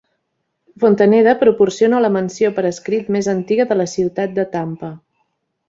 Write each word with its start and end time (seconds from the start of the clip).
Fontaneda 0.83 1.33
proporciona 1.43 1.99
la 2.07 2.11
menció 2.17 2.51
per 2.57 2.65
escrit 2.71 3.13
més 3.17 3.31
antiga 3.37 3.69
de 3.73 3.81
la 3.81 3.89
ciutat 3.95 4.35
de 4.41 4.51
Tampa. 4.59 4.95